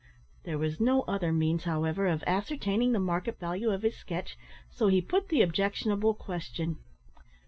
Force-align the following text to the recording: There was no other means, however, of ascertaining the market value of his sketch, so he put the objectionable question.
There 0.45 0.57
was 0.57 0.79
no 0.79 1.03
other 1.03 1.31
means, 1.31 1.65
however, 1.65 2.07
of 2.07 2.23
ascertaining 2.25 2.91
the 2.91 2.99
market 2.99 3.37
value 3.39 3.69
of 3.69 3.83
his 3.83 3.95
sketch, 3.95 4.35
so 4.67 4.87
he 4.87 4.99
put 4.99 5.29
the 5.29 5.43
objectionable 5.43 6.15
question. 6.15 6.77